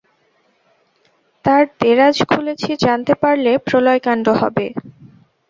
[1.45, 4.65] তাঁর দেরাজ খুলেছি জানতে পারলে প্রলয়-কাণ্ড হবে।